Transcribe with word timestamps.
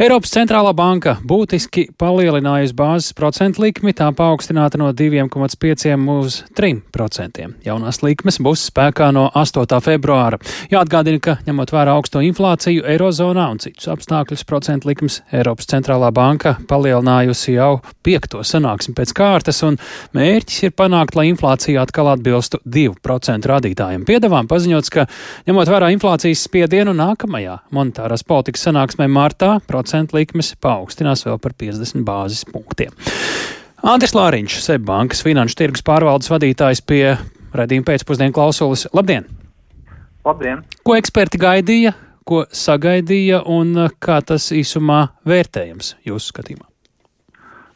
Eiropas 0.00 0.30
centrālā 0.32 0.70
banka 0.72 1.12
būtiski 1.28 1.82
palielinājusi 2.00 2.72
bāzes 2.72 3.12
procentu 3.12 3.60
likmi, 3.60 3.92
tā 3.92 4.06
paaugstināta 4.16 4.78
no 4.80 4.86
2,5 4.96 6.06
uz 6.14 6.38
3%. 6.56 7.48
Jaunās 7.66 7.98
likmes 8.00 8.38
būs 8.40 8.62
spēkā 8.70 9.10
no 9.12 9.26
8. 9.36 9.76
februāra. 9.84 10.38
Jāatgādina, 10.72 11.20
ka 11.20 11.34
ņemot 11.44 11.72
vērā 11.76 11.98
augsto 11.98 12.22
inflāciju 12.24 12.86
Eirozonā 12.88 13.44
un 13.52 13.60
citus 13.60 13.90
apstākļus, 13.92 14.46
procentu 14.48 14.88
likmes 14.88 15.18
Eiropas 15.36 15.68
centrālā 15.68 16.08
banka 16.16 16.54
palielinājusi 16.70 17.58
jau 17.58 17.82
piekto 18.00 18.40
sanāksmi 18.40 18.96
pēc 18.96 19.12
kārtas, 19.20 19.60
un 19.68 19.76
mērķis 20.16 20.64
ir 20.70 20.74
panākt, 20.80 21.20
lai 21.20 21.26
inflācija 21.34 21.84
atkal 21.84 22.08
atbilstu 22.14 22.62
2% 22.64 23.52
rādītājiem. 23.52 24.08
Piedevām 24.08 24.48
paziņots, 24.48 24.96
ka 24.96 25.04
ņemot 25.44 25.74
vērā 25.76 25.92
inflācijas 25.92 26.48
spiedienu 26.48 26.96
nākamajā 26.96 27.60
monetārās 27.76 28.24
politikas 28.24 28.64
sanāksmē 28.70 29.12
martā, 29.12 29.58
procentu 29.90 30.20
likmes 30.20 30.54
paaugstinās 30.62 31.24
vēl 31.26 31.40
par 31.42 31.50
50 31.58 32.04
bāzes 32.06 32.44
punktiem. 32.46 32.92
Andris 33.82 34.14
Lāriņš, 34.14 34.60
Seibankas 34.62 35.24
finanšu 35.24 35.56
tirgus 35.58 35.82
pārvaldes 35.82 36.30
vadītājs 36.30 36.84
pie 36.86 37.16
redzījuma 37.56 37.88
pēcpusdienu 37.88 38.36
klausulas. 38.36 38.86
Labdien! 38.94 39.26
Labdien! 40.24 40.62
Ko 40.86 40.94
eksperti 40.94 41.40
gaidīja, 41.42 41.94
ko 42.22 42.44
sagaidīja 42.54 43.42
un 43.50 43.88
kā 43.98 44.20
tas 44.22 44.52
īsumā 44.54 45.08
vērtējams 45.26 45.96
jūsu 46.06 46.30
skatījumā? 46.30 46.68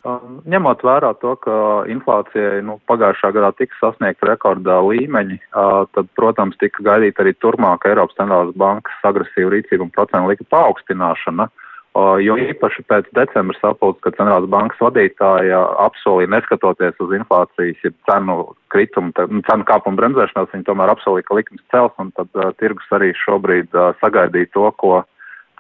Um, 0.05 0.39
ņemot 0.47 0.84
vērā 0.84 1.15
to, 1.19 1.33
ka 1.41 1.56
inflācija 1.91 2.61
nu, 2.62 2.77
pagājušā 2.87 3.33
gadā 3.34 3.51
tika 3.56 3.75
sasniegta 3.81 4.28
rekordā 4.28 4.77
līmeņi, 4.84 5.41
uh, 5.56 5.89
tad, 5.97 6.12
protams, 6.15 6.61
tika 6.61 6.84
gaidīta 6.92 7.25
arī 7.25 7.34
turpmāk 7.41 7.89
Eiropas 7.89 8.20
centrālās 8.20 8.55
bankas 8.61 9.09
agresīva 9.09 9.56
rīcība 9.56 9.89
un 9.89 9.95
procentu 9.97 10.31
likuma 10.31 10.53
paaugstināšana. 10.61 11.48
Uh, 11.48 11.64
Jo 11.95 12.34
īpaši 12.43 12.83
pēc 12.91 13.07
decembra 13.15 13.55
sapulces, 13.61 14.03
kad 14.03 14.16
centrālās 14.19 14.48
bankas 14.51 14.80
vadītāja 14.83 15.61
apsolīja, 15.84 16.33
neskatoties 16.33 16.98
uz 16.98 17.12
inflācijas, 17.14 17.84
ja 17.87 17.92
cenu 18.11 18.39
kritumu, 18.75 19.12
nu, 19.31 19.42
cenu 19.47 19.67
kāpumu 19.69 20.00
bremzēšanās, 20.00 20.50
viņi 20.50 20.67
tomēr 20.67 20.91
apsolīja, 20.91 21.28
ka 21.28 21.39
likums 21.39 21.62
cels, 21.70 21.95
un 22.03 22.11
tad 22.19 22.27
uh, 22.34 22.50
tirgus 22.59 22.91
arī 22.98 23.12
šobrīd 23.22 23.78
uh, 23.78 23.92
sagaidīja 24.03 24.50
to, 24.56 24.67
ko 24.83 25.05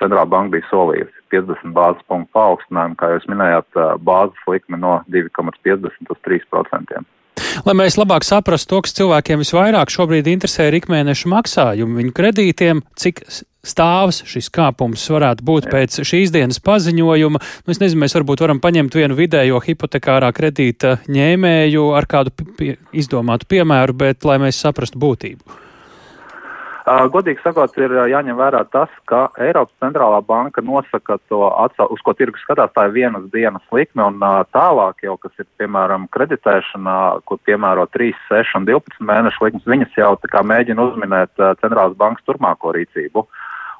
centrālā 0.02 0.26
banka 0.26 0.56
bija 0.56 0.66
solījusi- 0.72 1.22
50 1.36 1.70
bāzes 1.78 2.02
punktu 2.10 2.34
paaugstinājumu, 2.34 2.98
kā 2.98 3.14
jūs 3.14 3.30
minējāt, 3.30 3.70
uh, 3.78 3.94
bāzes 4.02 4.50
likme 4.50 4.82
no 4.82 5.04
2,50 5.14 6.10
uz 6.10 6.18
3%. 6.26 7.06
Lai 7.62 7.74
mēs 7.78 7.94
labāk 7.94 8.26
saprastu 8.26 8.74
to, 8.74 8.82
kas 8.82 8.98
cilvēkiem 8.98 9.38
visvairāk 9.38 9.86
šobrīd 9.86 10.26
interesē, 10.34 10.66
ir 10.66 10.82
ikmēneša 10.82 11.30
maksājumi 11.30 12.02
viņu 12.02 12.12
kredītiem, 12.18 12.82
cik 12.98 13.22
stāvs 13.64 14.22
šis 14.28 14.50
kāpums 14.54 15.02
varētu 15.10 15.44
būt 15.46 15.68
pēc 15.72 16.02
šīs 16.06 16.32
dienas 16.34 16.60
paziņojuma. 16.64 17.40
Nu, 17.40 17.74
es 17.74 17.82
nezinu, 17.82 18.04
mēs 18.04 18.16
varbūt 18.18 18.44
varam 18.44 18.62
paņemt 18.62 18.94
vienu 19.00 19.18
vidējo 19.18 19.60
hipotekārā 19.64 20.30
kredīta 20.36 20.98
ņēmēju 21.08 21.90
ar 21.96 22.08
kādu 22.10 22.34
pie, 22.58 22.74
izdomātu 22.92 23.48
piemēru, 23.50 23.96
bet 24.04 24.28
lai 24.28 24.40
mēs 24.42 24.60
saprastu 24.62 25.00
būtību. 25.02 25.60
Godīgi 26.84 27.40
sakot, 27.40 27.72
ir 27.80 27.94
jāņem 28.12 28.36
vērā 28.36 28.58
tas, 28.68 28.90
ka 29.08 29.30
Eiropas 29.40 29.72
centrālā 29.80 30.18
banka 30.20 30.60
nosaka 30.60 31.16
to, 31.30 31.46
atsau, 31.48 31.86
uz 31.94 32.02
ko 32.04 32.12
tirgus 32.12 32.42
skatās, 32.44 32.74
tā 32.76 32.84
ir 32.90 32.92
vienas 32.92 33.24
dienas 33.32 33.64
likme, 33.72 34.04
un 34.04 34.20
tālāk 34.52 35.00
jau, 35.06 35.14
kas 35.22 35.32
ir, 35.40 35.48
piemēram, 35.62 36.04
kreditēšanā, 36.12 36.98
kur 37.24 37.40
piemēro 37.48 37.86
3, 37.96 38.12
6 38.28 38.58
un 38.60 38.68
12 38.68 39.00
mēnešu 39.00 39.46
likmes, 39.46 39.64
viņas 39.72 39.96
jau 39.96 40.12
tā 40.20 40.28
kā 40.34 40.44
mēģina 40.44 40.84
uzminēt 40.90 41.44
centrālās 41.62 41.96
bankas 41.96 42.28
turpmāko 42.28 42.76
rīcību. 42.76 43.24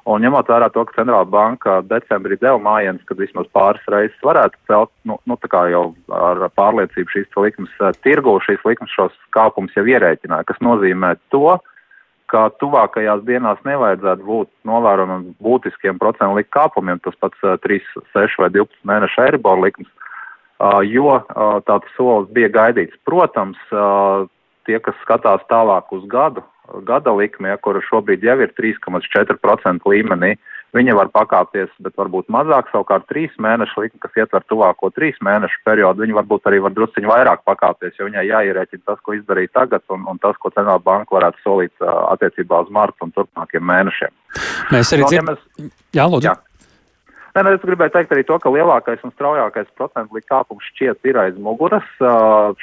Un 0.05 0.21
ņemot 0.21 0.49
vērā 0.51 0.67
to, 0.69 0.83
ka 0.85 0.99
centrālā 0.99 1.25
banka 1.25 1.79
decembrī 1.89 2.37
deva 2.37 2.59
mājienas, 2.61 3.01
kad 3.09 3.17
vismaz 3.17 3.47
pāris 3.57 3.85
reizes 3.89 4.25
varētu 4.25 4.59
celt, 4.69 4.91
nu, 5.09 5.17
nu 5.25 5.37
tā 5.41 5.49
kā 5.49 5.63
jau 5.73 5.85
ar 6.13 6.43
pārliecību 6.53 7.13
šīs 7.15 7.39
likmes 7.41 7.73
tirgu, 8.05 8.35
šīs 8.45 8.61
likmes 8.69 8.93
šos 8.93 9.15
kāpumus 9.33 9.73
jau 9.73 9.85
ierēķināja, 9.89 10.45
kas 10.51 10.61
nozīmē 10.61 11.15
to, 11.33 11.57
ka 12.29 12.43
tuvākajās 12.61 13.25
dienās 13.25 13.65
nevajadzētu 13.65 14.29
būt 14.29 14.51
novērojamiem 14.69 15.25
būtiskiem 15.41 15.97
procentu 16.01 16.37
likuma 16.37 16.53
kāpumiem, 16.59 17.01
tas 17.01 17.17
pats 17.21 17.41
uh, 17.41 17.57
3, 17.65 17.81
6 18.13 18.39
vai 18.43 18.51
12 18.53 18.85
mēnešu 18.85 19.25
eiribor 19.25 19.61
likums, 19.65 19.89
uh, 20.61 20.83
jo 20.85 21.17
uh, 21.17 21.57
tāds 21.65 21.89
solis 21.97 22.29
bija 22.37 22.53
gaidīts. 22.53 23.01
Protams, 23.09 23.57
uh, 23.73 24.29
tie, 24.67 24.79
kas 24.83 24.97
skatās 25.03 25.45
tālāk 25.51 25.91
uz 25.95 26.03
gadu, 26.11 26.43
gada 26.87 27.13
likme, 27.13 27.53
ja, 27.53 27.57
kura 27.61 27.83
šobrīd 27.85 28.25
jau 28.25 28.37
ir 28.41 28.53
3,4% 28.57 29.85
līmenī, 29.91 30.35
Viņa 30.75 30.91
var 30.97 31.07
pakāpties, 31.13 31.69
bet 31.79 31.93
varbūt 31.95 32.27
mazāk, 32.33 32.67
savukārt 32.73 33.05
trīs 33.07 33.31
mēnešu 33.39 33.85
likme, 33.85 33.99
kas 34.03 34.17
ietver 34.19 34.43
tuvāko 34.49 34.89
trīs 34.91 35.15
mēnešu 35.23 35.61
periodu, 35.63 36.03
viņa 36.03 36.17
varbūt 36.17 36.49
arī 36.49 36.59
var 36.65 36.73
drusciņi 36.75 37.07
vairāk 37.07 37.45
pakāpties, 37.47 37.93
jo 37.95 38.09
viņai 38.09 38.25
jāierēķina 38.27 38.83
tas, 38.89 38.99
ko 39.05 39.15
izdarīja 39.15 39.53
tagad 39.55 39.85
un, 39.95 40.03
un 40.11 40.19
tas, 40.19 40.35
ko 40.41 40.51
centrāla 40.51 40.83
banka 40.83 41.15
varētu 41.15 41.39
solīt 41.45 41.85
attiecībā 41.85 42.59
uz 42.65 42.73
martu 42.75 43.07
un 43.07 43.15
turpmākiem 43.15 43.63
mēnešiem. 43.71 44.11
Mēs 44.75 44.91
arī 44.91 45.05
no, 45.05 45.13
dzird... 45.13 45.21
ja 45.21 45.27
mēs... 45.29 45.71
Jā, 45.95 46.09
lūdzu. 46.11 46.27
Jā. 46.27 46.35
Nē, 47.35 47.41
nē, 47.43 47.51
es 47.57 47.63
gribēju 47.67 47.91
teikt 47.91 48.13
arī 48.15 48.21
to, 48.23 48.37
ka 48.39 48.47
lielākais 48.47 49.01
un 49.03 49.11
straujākais 49.11 49.67
procentu 49.75 50.15
likuma 50.15 50.29
kāpums 50.29 50.67
šķiet 50.69 51.09
ir 51.09 51.17
aiz 51.19 51.35
muguras. 51.35 51.89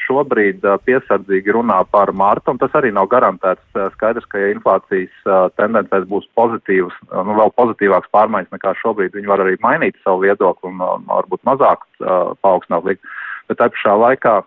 Šobrīd 0.07 0.65
piesardzīgi 0.87 1.53
runā 1.53 1.83
par 1.93 2.15
mārtu, 2.17 2.55
un 2.55 2.61
tas 2.63 2.73
arī 2.81 2.89
nav 2.97 3.11
garantēts. 3.13 3.61
Skaidrs, 3.99 4.25
ka 4.33 4.41
ja 4.41 4.49
inflācijas 4.55 5.29
tendencēs 5.61 6.09
būs 6.09 6.25
pozitīvas, 6.41 6.97
nu 7.13 7.37
vēl 7.37 7.53
pozitīvāks 7.61 8.09
pārmaiņas 8.17 8.57
nekā 8.57 8.73
šobrīd, 8.81 9.13
viņi 9.19 9.33
var 9.35 9.45
arī 9.45 9.61
mainīt 9.61 10.01
savu 10.01 10.25
viedokli 10.25 10.73
un 10.73 10.81
varbūt 11.05 11.45
mazāk 11.45 11.85
paaugstināt 12.41 12.89
likumu. 12.89 13.21
Bet 13.53 13.61
tā 13.61 13.69
pašā 13.77 14.01
laikā 14.07 14.39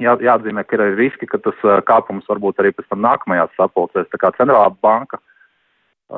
jā, 0.00 0.16
jāatzīmē, 0.16 0.64
ka 0.64 0.80
ir 0.80 0.86
arī 0.86 1.00
riski, 1.04 1.28
ka 1.28 1.44
tas 1.44 1.68
kāpums 1.84 2.24
varbūt 2.32 2.64
arī 2.64 2.72
pēc 2.72 2.88
tam 2.88 3.04
nākamajās 3.04 3.52
sapulcēs. 3.60 4.08
Tā 4.16 4.24
kā 4.24 4.32
centrālā 4.40 4.72
banka 4.80 5.20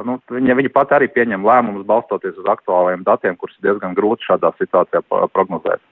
nu, 0.07 0.19
viņa, 0.31 0.57
viņa 0.59 0.73
pati 0.75 0.97
arī 0.99 1.09
pieņem 1.15 1.47
lēmumus 1.47 1.87
balstoties 1.89 2.39
uz 2.39 2.51
aktuāliem 2.51 3.03
datiem, 3.07 3.39
kurus 3.41 3.59
diezgan 3.65 3.97
grūti 3.97 4.29
šādā 4.29 4.53
situācijā 4.59 5.03
prognozēt. 5.35 5.83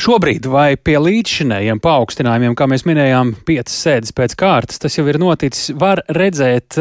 Šobrīd 0.00 0.46
vai 0.48 0.78
pie 0.80 0.96
līdzšinējiem 0.96 1.80
paaugstinājumiem, 1.84 2.54
kā 2.56 2.66
mēs 2.70 2.86
minējām, 2.88 3.34
piecas 3.46 3.74
sēdes 3.84 4.14
pēc 4.16 4.36
kārtas, 4.40 4.80
tas 4.80 4.96
jau 4.96 5.04
ir 5.10 5.18
noticis, 5.20 5.74
var 5.76 6.00
redzēt 6.16 6.78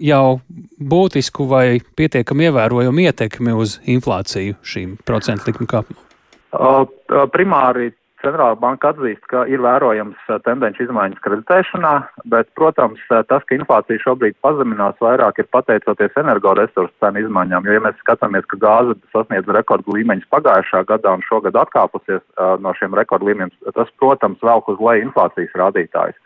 jau 0.00 0.40
būtisku 0.78 1.46
vai 1.50 1.80
pietiekami 1.98 2.48
ievērojumu 2.48 3.04
ietekmi 3.08 3.56
uz 3.58 3.78
inflāciju 3.90 4.60
šīm 4.62 4.94
procentu 5.06 5.50
likuma 5.50 5.72
kāpumam? 5.74 6.06
Primāri 7.34 7.90
Centrāla 8.20 8.56
banka 8.60 8.90
atzīst, 8.92 9.22
ka 9.32 9.46
ir 9.48 9.62
vērojams 9.64 10.28
tendenci 10.44 10.84
izmaiņas 10.84 11.22
kreditēšanā, 11.24 11.92
bet, 12.32 12.50
protams, 12.58 13.00
tas, 13.08 13.44
ka 13.48 13.56
inflācija 13.56 14.02
šobrīd 14.02 14.36
pazeminās 14.44 14.98
vairāk, 15.00 15.40
ir 15.40 15.48
pateicoties 15.56 16.18
energoresursu 16.20 16.92
cenu 17.00 17.24
izmaiņām. 17.24 17.68
Jo, 17.68 17.78
ja 17.78 17.84
mēs 17.86 18.00
skatāmies, 18.04 18.44
ka 18.50 18.60
gāze 18.60 18.98
sasniedz 19.14 19.48
rekordu 19.56 19.96
līmeņus 19.96 20.28
pagājušā 20.36 20.84
gadā 20.92 21.16
un 21.16 21.24
šogad 21.28 21.56
atkāpusies 21.62 22.20
uh, 22.20 22.58
no 22.60 22.74
šiem 22.76 22.96
rekordu 22.98 23.30
līmeņiem, 23.30 23.72
tas, 23.78 23.94
protams, 24.02 24.44
velk 24.44 24.68
uz 24.68 24.84
leju 24.84 25.08
inflācijas 25.08 25.56
rādītājus 25.64 26.20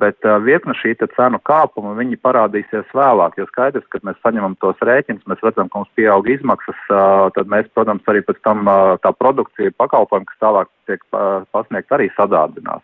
bet 0.00 0.24
uh, 0.24 0.38
virkne 0.40 0.74
šī 0.78 0.94
cenu 1.02 1.40
kāpuma 1.44 1.92
viņi 1.98 2.20
parādīsies 2.24 2.94
vēlāk, 2.96 3.36
jo 3.36 3.46
skaidrs, 3.50 3.84
ka 3.92 4.00
mēs 4.06 4.20
saņemam 4.24 4.56
tos 4.60 4.78
rēķinus, 4.80 5.26
mēs 5.28 5.42
redzam, 5.44 5.68
ka 5.68 5.82
mums 5.82 5.92
pieaug 5.98 6.28
izmaksas, 6.32 6.78
uh, 6.88 7.28
tad 7.36 7.50
mēs, 7.52 7.68
protams, 7.76 8.06
arī 8.08 8.24
pēc 8.24 8.40
tam 8.46 8.64
uh, 8.64 8.96
tā 9.04 9.12
produkcija 9.12 9.74
pakalpojumi, 9.76 10.28
kas 10.30 10.40
tālāk 10.44 10.72
tiek 10.88 11.04
uh, 11.12 11.44
pasniegt, 11.52 11.92
arī 11.92 12.08
sadārdinās. 12.16 12.82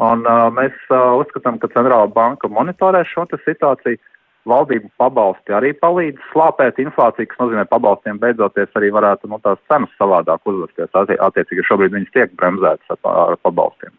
Un 0.00 0.22
uh, 0.24 0.46
mēs 0.54 0.76
uh, 0.88 1.18
uzskatām, 1.20 1.58
ka 1.60 1.68
centrāla 1.74 2.08
banka 2.14 2.48
monitorē 2.48 3.04
šo 3.08 3.26
situāciju. 3.34 4.00
Valdību 4.48 4.88
pabalsti 4.96 5.52
arī 5.52 5.74
palīdz 5.76 6.22
slāpēt 6.30 6.78
inflāciju, 6.80 7.28
kas 7.28 7.40
nozīmē 7.42 7.66
pabalstiem 7.68 8.16
beidzoties 8.22 8.72
arī 8.78 8.88
varētu 8.96 9.28
nu, 9.28 9.36
tās 9.44 9.60
cenas 9.68 9.92
savādāk 10.00 10.40
uzvesties. 10.48 10.88
Attiecīgi 10.96 11.66
šobrīd 11.68 11.92
viņas 11.92 12.14
tiek 12.14 12.32
bremzētas 12.40 12.96
ar, 12.96 13.02
ar 13.04 13.36
pabalstiem. 13.44 13.92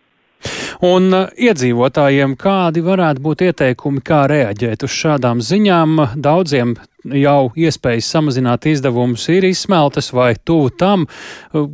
Un 0.82 1.14
uh, 1.14 1.28
iedzīvotājiem 1.38 2.34
kādi 2.42 2.82
varētu 2.82 3.22
būt 3.22 3.44
ieteikumi, 3.46 4.02
kā 4.02 4.24
reaģēt 4.32 4.88
uz 4.88 4.96
šādām 4.98 5.44
ziņām? 5.46 6.00
Daudziem 6.18 6.74
jau 7.18 7.52
iespējas 7.54 8.10
samazināt 8.16 8.66
izdevumus 8.72 9.28
ir 9.30 9.46
izsmeltas 9.46 10.10
vai 10.14 10.34
tuvu 10.42 10.72
tam. 10.82 11.06
Uh, 11.54 11.70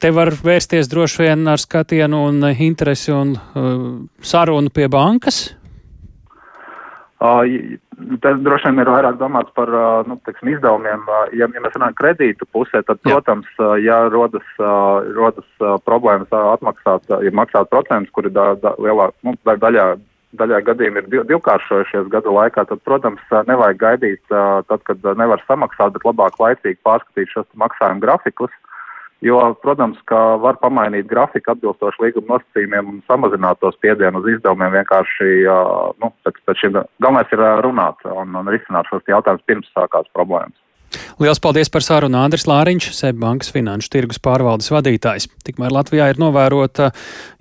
te 0.00 0.12
var 0.12 0.34
vērsties 0.36 0.90
droši 0.92 1.24
vien 1.24 1.48
ar 1.48 1.60
skatienu 1.60 2.26
un 2.28 2.44
interesi 2.52 3.12
un 3.16 3.32
uh, 3.36 3.88
sarunu 4.20 4.72
pie 4.72 4.90
bankas. 4.92 5.46
Tas 7.20 8.38
droši 8.40 8.70
vien 8.70 8.80
ir 8.80 8.88
vairāk 8.88 9.18
domāts 9.20 9.52
par 9.52 9.68
nu, 10.08 10.16
teiksim, 10.24 10.54
izdevumiem. 10.54 11.02
Ja, 11.36 11.50
ja 11.52 11.60
mēs 11.60 11.74
runājam 11.76 11.98
kredītu 11.98 12.48
pusē, 12.48 12.80
tad, 12.88 13.02
protams, 13.04 13.50
ja 13.84 14.06
rodas, 14.08 14.46
rodas 14.56 15.66
problēmas 15.84 16.32
atmaksāt, 16.32 17.12
ja 17.20 17.34
maksāt 17.36 17.68
procentus, 17.68 18.12
kuri 18.16 18.32
da, 18.32 18.54
da, 18.62 18.72
lielā, 18.80 19.10
nu, 19.26 19.36
daļā 19.44 19.90
daļai 20.38 20.60
gadījumi 20.62 21.02
ir 21.02 21.08
div, 21.10 21.24
divkāršojušies 21.30 22.10
gadu 22.12 22.32
laikā, 22.34 22.64
tad, 22.70 22.82
protams, 22.86 23.22
nevajag 23.48 23.80
gaidīt, 23.80 24.22
tad, 24.30 24.82
kad 24.86 25.06
nevar 25.18 25.42
samaksāt, 25.46 25.94
bet 25.96 26.06
labāk 26.06 26.38
laicīgi 26.40 26.78
pārskatīt 26.86 27.32
šos 27.34 27.48
maksājumu 27.58 28.04
grafikus. 28.04 28.54
Jo, 29.20 29.40
protams, 29.60 29.98
ka 30.08 30.18
var 30.40 30.56
pamainīt 30.62 31.08
grafiku 31.10 31.52
atbilstoši 31.52 32.06
līguma 32.06 32.38
nosacījumiem 32.38 32.88
un 32.88 33.02
samazināt 33.10 33.60
to 33.60 33.68
spiedienu 33.74 34.22
uz 34.22 34.30
izdevumiem 34.32 34.72
vienkārši, 34.78 35.28
nu, 36.00 36.08
pēc, 36.24 36.40
pēc 36.48 36.62
šiem, 36.62 36.80
galvenais 37.04 37.36
ir 37.36 37.44
runāt 37.66 38.00
un, 38.08 38.32
un 38.40 38.48
risināt 38.48 38.88
šos 38.88 39.04
jautājumus 39.12 39.44
pirms 39.50 39.68
sākās 39.76 40.08
problēmas. 40.16 40.56
Lielas 41.20 41.38
paldies 41.38 41.68
par 41.70 41.84
sarunu 41.84 42.18
Andris 42.18 42.46
Lāriņš, 42.48 42.88
Seibankas 42.96 43.52
finanšu 43.54 43.92
tirgus 43.92 44.18
pārvaldes 44.24 44.72
vadītājs. 44.72 45.28
Tikmēr 45.46 45.74
Latvijā 45.76 46.08
ir 46.10 46.18
novērota 46.18 46.90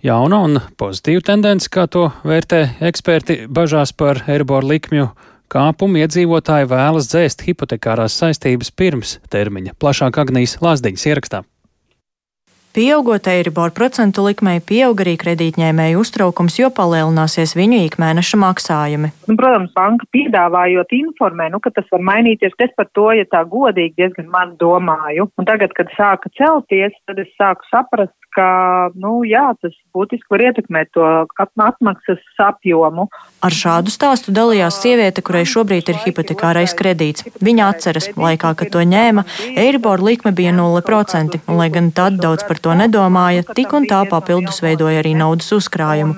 jauna 0.06 0.42
un 0.46 0.60
pozitīva 0.78 1.24
tendence, 1.32 1.72
kā 1.72 1.88
to 1.88 2.10
vērtē 2.28 2.66
eksperti, 2.92 3.46
bažās 3.48 3.96
par 3.96 4.22
Eiriboru 4.28 4.70
likmju 4.76 5.08
kāpumu 5.50 6.04
iedzīvotāji 6.04 6.70
vēlas 6.70 7.10
dzēst 7.10 7.48
hipotekārās 7.48 8.20
saistības 8.22 8.70
pirms 8.76 9.18
termiņa. 9.34 9.80
Plašāk 9.82 10.22
Agnijas 10.22 10.60
Lāsdiņas 10.62 11.08
ierakstā. 11.10 11.42
Pieaugot 12.80 13.26
eiriboru 13.28 13.74
procentu 13.76 14.24
likmei, 14.24 14.62
pieaug 14.64 15.02
arī 15.04 15.18
kredītņēmēju 15.20 16.00
uztraukums, 16.00 16.56
jo 16.62 16.70
palielināsies 16.72 17.52
viņu 17.60 17.82
ikmēneša 17.90 18.38
maksājumi. 18.40 19.10
Nu, 19.28 19.36
protams, 19.36 19.74
banka 19.76 20.08
piedāvājot 20.16 20.94
informē, 20.96 21.50
nu, 21.52 21.60
ka 21.60 21.74
tas 21.76 21.90
var 21.92 22.06
mainīties. 22.08 22.56
Es 22.56 22.72
par 22.80 22.88
to, 22.96 23.10
ja 23.18 23.28
tā 23.28 23.42
godīgi 23.52 24.00
diezgan 24.00 24.30
man 24.32 24.54
domāju. 24.64 25.28
Un 25.36 25.50
tagad, 25.50 25.76
kad 25.76 25.92
sāka 25.98 26.32
celties, 26.40 26.96
tad 27.04 27.20
es 27.20 27.28
sāku 27.36 27.68
saprast, 27.68 28.16
ka, 28.36 28.50
nu, 29.00 29.22
jā, 29.28 29.52
tas 29.62 29.76
būtiski 29.96 30.30
var 30.32 30.44
ietekmēt 30.50 30.92
to 30.96 31.06
atmaksas 31.40 32.22
apjomu. 32.44 33.08
Ar 33.46 33.56
šādu 33.56 33.92
stāstu 33.94 34.34
dalījās 34.36 34.80
sieviete, 34.84 35.24
kurai 35.26 35.46
šobrīd 35.48 35.92
ir 35.92 36.00
hipotekārais 36.06 36.76
kredīts. 36.78 37.26
Viņa 37.44 37.70
atceras, 37.74 38.10
laikā, 38.20 38.54
kad 38.60 38.72
to 38.74 38.84
ņēma, 38.84 39.26
Eiribor 39.60 40.04
likme 40.04 40.34
bija 40.36 40.54
0%, 40.56 41.40
un, 41.48 41.60
lai 41.60 41.70
gan 41.74 41.92
tad 41.96 42.20
daudz 42.22 42.46
par 42.48 42.60
to 42.64 42.76
nedomāja, 42.78 43.46
tik 43.56 43.74
un 43.78 43.88
tā 43.90 44.02
papildus 44.10 44.62
veidoja 44.66 45.04
arī 45.04 45.16
naudas 45.18 45.52
uzkrājumu. 45.56 46.16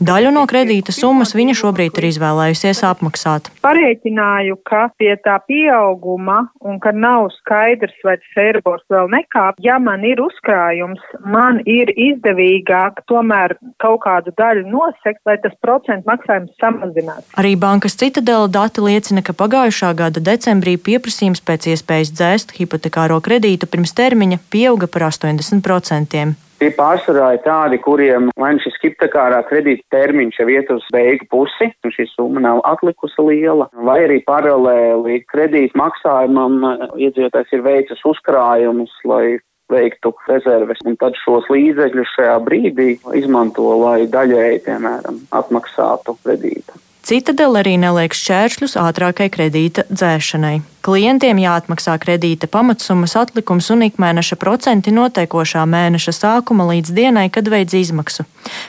Daļu 0.00 0.32
no 0.34 0.44
kredīta 0.50 0.94
summas 0.94 1.34
viņa 1.36 1.56
šobrīd 1.62 1.98
ir 1.98 2.08
izvēlējusies 2.12 2.84
apmaksāt. 2.88 3.52
Parēķināju, 3.64 4.58
ka 4.68 4.88
pie 5.00 5.14
tā 5.24 5.38
pieauguma 5.48 6.40
un 6.64 6.78
ka 6.82 6.92
nav 6.94 7.30
skaidrs, 7.40 7.96
vai 8.04 8.18
tas 8.20 8.42
Eiribors 8.44 8.84
vēl 8.92 9.10
nekāp, 9.12 9.58
ja 9.64 9.78
man 9.82 10.04
ir 10.06 10.20
uzkrājums, 10.22 11.02
man 11.24 11.47
ir 11.66 11.92
izdevīgāk 11.94 13.02
tomēr 13.10 13.56
kaut 13.82 14.02
kādu 14.06 14.34
daļu 14.38 14.66
nosekt, 14.70 15.22
lai 15.28 15.38
tas 15.42 15.54
procentu 15.64 16.08
maksājums 16.10 16.54
samazinās. 16.60 17.28
Arī 17.40 17.54
bankas 17.60 17.98
citadela 18.00 18.48
dati 18.48 18.84
liecina, 18.84 19.24
ka 19.24 19.36
pagājušā 19.36 19.94
gada 19.98 20.22
decembrī 20.24 20.76
pieprasījums 20.88 21.44
pēc 21.44 21.70
iespējas 21.74 22.12
dzēst 22.14 22.58
hipotekāro 22.58 23.20
kredītu 23.24 23.70
pirms 23.70 23.96
termiņa 23.98 24.42
pieauga 24.52 24.90
par 24.90 25.08
80%. 25.10 26.36
Tie 26.58 26.72
pārsvarā 26.74 27.36
ir 27.36 27.42
tādi, 27.44 27.78
kuriem 27.78 28.32
vai 28.38 28.50
nu 28.56 28.62
šis 28.64 28.74
hipotekārā 28.82 29.44
kredīta 29.46 29.84
termiņš 29.94 30.40
jau 30.40 30.46
iet 30.50 30.72
uz 30.74 30.86
beigu 30.90 31.28
pusi, 31.30 31.68
un 31.86 31.94
šī 31.94 32.08
summa 32.10 32.42
nav 32.42 32.62
atlikusi 32.66 33.22
liela, 33.22 33.68
vai 33.86 34.00
arī 34.08 34.18
paralēli 34.26 35.20
kredīta 35.30 35.78
maksājumam 35.78 36.58
iedzīvotājs 36.98 37.54
ir 37.54 37.62
veicis 37.62 38.02
uzkrājumus, 38.10 38.90
lai 39.06 39.38
veiktu 39.72 40.14
rezerves, 40.28 40.82
un 40.88 40.98
tad 41.00 41.16
šos 41.24 41.48
līdzekļus 41.52 42.16
šajā 42.16 42.36
brīdī 42.44 42.90
izmanto, 43.18 43.70
lai 43.84 44.08
daļēji, 44.10 44.64
piemēram, 44.66 45.24
atmaksātu 45.42 46.18
kredītu. 46.24 46.78
Citadela 47.08 47.62
arī 47.62 47.78
neliek 47.80 48.12
šķēršļus 48.12 48.74
ātrākai 48.82 49.30
kredīta 49.32 49.86
dzēšanai. 49.88 50.58
Klientiem 50.84 51.38
jāatmaksā 51.40 51.94
kredīta 52.02 52.50
pamatsummas 52.52 53.14
atlikums 53.16 53.70
un 53.72 53.86
ikmēneša 53.86 54.36
procenti 54.36 54.92
noteikošā 54.92 55.62
mēneša 55.72 56.12
sākuma 56.18 56.66
līdz 56.68 56.92
dienai, 56.98 57.24
kad 57.32 57.48
veids 57.48 57.78
izmaksu. 57.80 58.26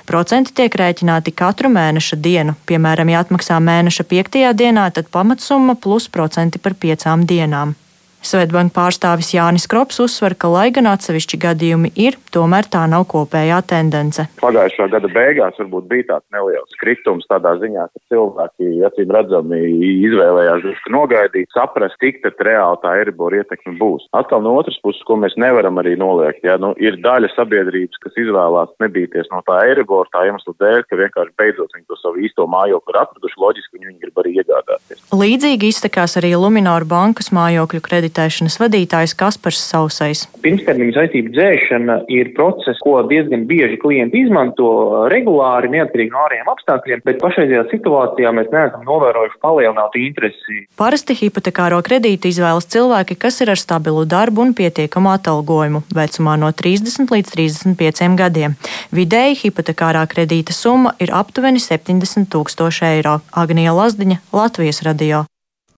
Procenti 0.07 0.55
tiek 0.55 0.71
rēķināti 0.71 1.35
katru 1.35 1.67
mēneša 1.75 2.21
dienu. 2.23 2.55
Piemēram, 2.69 3.11
ja 3.11 3.25
atmaksā 3.25 3.59
mēneša 3.59 4.07
piektajā 4.07 4.55
dienā, 4.55 4.87
tad 4.95 5.11
pamatsumma 5.11 5.75
plus 5.75 6.07
procenti 6.07 6.63
par 6.63 6.79
piecām 6.79 7.27
dienām. 7.27 7.75
Svetbanka 8.19 8.75
pārstāvis 8.75 9.31
Jānis 9.33 9.65
Krops 9.71 9.99
uzsver, 10.03 10.35
ka, 10.35 10.49
lai 10.51 10.67
gan 10.75 10.89
atsevišķi 10.91 11.39
gadījumi 11.39 11.91
ir, 11.95 12.17
tomēr 12.35 12.67
tā 12.71 12.83
nav 12.91 13.05
kopējā 13.11 13.61
tendence. 13.69 14.25
Pagājušā 14.41 14.89
gada 14.91 15.09
beigās 15.13 15.57
varbūt 15.61 15.87
bija 15.91 16.07
tāds 16.11 16.27
neliels 16.35 16.75
kritums 16.81 17.27
tādā 17.31 17.55
ziņā, 17.61 17.87
ka 17.89 18.03
cilvēki, 18.11 18.69
acīm 18.89 19.13
redzami, 19.15 19.61
izvēlējās 20.09 20.63
drusku 20.65 20.93
nogaidīt, 20.93 21.49
saprast, 21.55 21.97
cik 22.03 22.21
tad 22.25 22.43
reāli 22.45 22.81
tā 22.83 22.93
eribora 23.01 23.41
ietekme 23.41 23.77
būs. 23.79 24.07
Atkal 24.19 24.43
no 24.43 24.57
otras 24.59 24.79
puses, 24.83 25.01
ko 25.07 25.17
mēs 25.19 25.37
nevaram 25.39 25.79
arī 25.81 25.95
noliegt, 25.99 26.43
ja 26.47 26.59
nu, 26.61 26.73
ir 26.79 26.99
daļa 27.03 27.31
sabiedrības, 27.35 28.01
kas 28.03 28.19
izvēlās 28.19 28.75
nebīties 28.83 29.31
no 29.33 29.41
tā 29.47 29.61
eribora 29.71 30.11
tā 30.13 30.25
iemesla 30.27 30.55
dēļ, 30.59 30.85
ka 30.89 30.99
vienkārši 30.99 31.35
beidzot 31.39 31.75
viņi 31.75 31.87
to 31.87 31.99
savu 32.01 32.23
īsto 32.27 32.47
mājokli 32.51 32.95
ir 32.95 33.01
atraduši, 33.03 33.41
loģiski 33.45 33.81
viņi 33.81 33.97
grib 34.03 34.23
arī 34.23 34.35
iegādāties. 34.41 35.03
Līdzīgi 35.15 35.71
iztekās 35.73 36.17
arī 36.19 36.33
Lumināra 36.35 36.87
bankas 36.89 37.31
mājokļu 37.35 37.83
kredītu 37.85 38.08
kreditēšanas 38.09 38.57
vadītājs 38.59 39.13
Kaspars 39.17 39.59
Sausais. 39.61 40.25
Pirmstermiņa 40.41 40.95
saistību 40.95 41.31
dzēšana 41.35 41.95
ir 42.09 42.33
process, 42.35 42.79
ko 42.81 43.03
diezgan 43.07 43.45
bieži 43.47 43.77
klienti 43.77 44.23
izmanto 44.25 45.07
regulāri, 45.11 45.69
neatkarīgi 45.69 46.11
no 46.11 46.23
ārējiem 46.25 46.49
apstākļiem, 46.49 47.03
bet 47.05 47.19
pašreizajā 47.21 47.65
situācijā 47.71 48.31
mēs 48.33 48.49
neesam 48.51 48.83
novērojuši 48.87 49.39
palielinātu 49.43 50.01
interesi. 50.01 50.65
Parasti 50.79 51.17
hipotekāro 51.19 51.81
kredītu 51.85 52.31
izvēlas 52.31 52.69
cilvēki, 52.71 53.19
kas 53.19 53.41
ir 53.41 53.53
ar 53.53 53.59
stabilu 53.59 54.05
darbu 54.09 54.47
un 54.47 54.53
pietiekamu 54.57 55.13
atalgojumu 55.13 55.83
vecumā 55.95 56.37
no 56.39 56.51
30 56.51 57.11
līdz 57.13 57.35
35 57.35 58.15
gadiem. 58.19 58.55
Vidēji 58.95 59.43
hipotekārā 59.45 60.05
kredīta 60.09 60.55
summa 60.55 60.95
ir 60.99 61.13
aptuveni 61.13 61.61
70 61.61 62.31
tūkstoši 62.33 62.87
eiro. 62.95 63.19
Agnija 63.35 63.75
Lazdiņa, 63.75 64.23
Latvijas 64.33 64.83
radio. 64.87 65.25